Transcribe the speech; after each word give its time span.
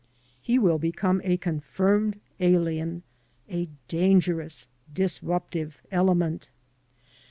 He 0.41 0.57
will 0.57 0.79
become 0.79 1.21
a 1.23 1.37
confirmed 1.37 2.19
alien, 2.39 3.03
a 3.51 3.69
dangerous, 3.87 4.67
disruptive 4.95 5.77
element. 5.91 6.49